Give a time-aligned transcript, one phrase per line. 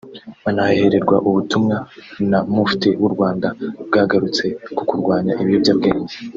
[0.43, 1.77] banahahererwa ubutumwa
[2.29, 3.47] na Mufti w’u Rwanda
[3.87, 6.15] bwagarutse ku kurwanya ibiyobyabwenge